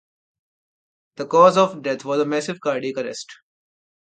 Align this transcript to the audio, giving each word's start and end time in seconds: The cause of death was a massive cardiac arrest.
The 1.17 1.27
cause 1.27 1.57
of 1.57 1.83
death 1.83 2.03
was 2.05 2.21
a 2.21 2.25
massive 2.25 2.59
cardiac 2.59 2.97
arrest. 3.05 3.37